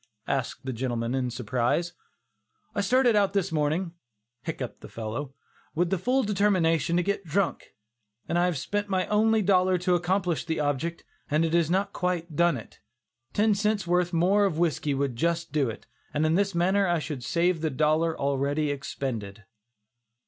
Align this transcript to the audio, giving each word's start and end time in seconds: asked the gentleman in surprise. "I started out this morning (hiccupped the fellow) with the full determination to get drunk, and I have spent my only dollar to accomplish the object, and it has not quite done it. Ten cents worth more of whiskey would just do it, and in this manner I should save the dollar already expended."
asked 0.27 0.65
the 0.65 0.73
gentleman 0.73 1.13
in 1.13 1.29
surprise. 1.29 1.93
"I 2.73 2.81
started 2.81 3.15
out 3.15 3.33
this 3.33 3.51
morning 3.51 3.91
(hiccupped 4.41 4.81
the 4.81 4.89
fellow) 4.89 5.35
with 5.75 5.91
the 5.91 5.99
full 5.99 6.23
determination 6.23 6.97
to 6.97 7.03
get 7.03 7.23
drunk, 7.23 7.75
and 8.27 8.39
I 8.39 8.45
have 8.45 8.57
spent 8.57 8.89
my 8.89 9.05
only 9.09 9.43
dollar 9.43 9.77
to 9.77 9.93
accomplish 9.93 10.43
the 10.43 10.59
object, 10.59 11.03
and 11.29 11.45
it 11.45 11.53
has 11.53 11.69
not 11.69 11.93
quite 11.93 12.35
done 12.35 12.57
it. 12.57 12.79
Ten 13.33 13.53
cents 13.53 13.85
worth 13.85 14.11
more 14.11 14.45
of 14.45 14.57
whiskey 14.57 14.95
would 14.95 15.15
just 15.17 15.51
do 15.51 15.69
it, 15.69 15.85
and 16.15 16.25
in 16.25 16.33
this 16.33 16.55
manner 16.55 16.87
I 16.87 16.97
should 16.97 17.23
save 17.23 17.61
the 17.61 17.69
dollar 17.69 18.19
already 18.19 18.71
expended." 18.71 19.43